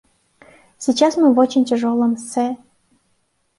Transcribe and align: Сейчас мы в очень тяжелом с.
Сейчас 0.79 1.15
мы 1.15 1.31
в 1.31 1.37
очень 1.37 1.63
тяжелом 1.63 2.17
с. 2.17 2.57